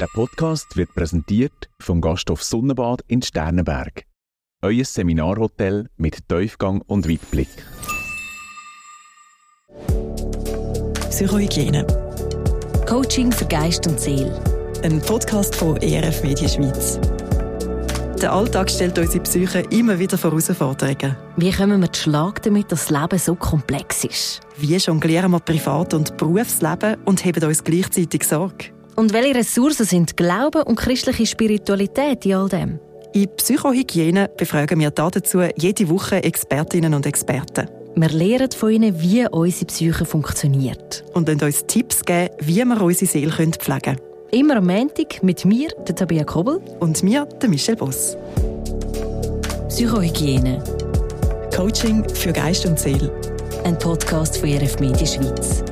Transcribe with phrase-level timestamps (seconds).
[0.00, 4.06] Der Podcast wird präsentiert vom Gasthof Sonnenbad in Sternenberg.
[4.62, 7.50] Euer Seminarhotel mit Tiefgang und Weitblick.
[11.10, 11.86] Psychohygiene.
[12.88, 14.42] Coaching für Geist und Seele.
[14.82, 16.98] Ein Podcast von ERF Media Schweiz.
[18.22, 21.14] Der Alltag stellt unsere Psyche immer wieder vor Herausforderungen.
[21.36, 24.40] Wie kommen wir zu Schlag damit, dass das Leben so komplex ist?
[24.56, 28.79] Wie jonglieren wir Privat- und Berufsleben und haben uns gleichzeitig Sorge?
[29.00, 32.78] Und welche Ressourcen sind Glaube und christliche Spiritualität in all dem?
[33.14, 37.66] In Psychohygiene befragen wir dazu jede Woche Expertinnen und Experten.
[37.94, 41.02] Wir lernen von ihnen, wie unsere Psyche funktioniert.
[41.14, 44.00] Und können uns Tipps geben, wie wir unsere Seele pflegen können.
[44.32, 46.60] Immer am Montag mit mir, der Tabea Kobel.
[46.80, 48.18] Und mir, der Michel Boss.
[49.70, 50.62] Psychohygiene.
[51.56, 53.10] Coaching für Geist und Seele.
[53.64, 55.64] Ein Podcast von RF Media Schweiz.